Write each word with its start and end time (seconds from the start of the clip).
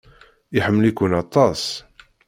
Iḥemmel-iken 0.57 1.11
aṭas. 1.21 1.63